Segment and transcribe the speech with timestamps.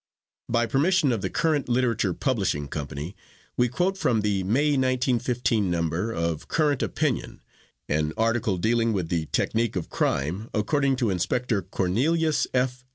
[0.49, 3.15] By permission of the Current Literature Publishing Company,
[3.55, 7.39] we quote from the May 1915 number of "Current Opinion"
[7.87, 12.83] an article dealing with the technique of crime according to Inspector Cornelius F.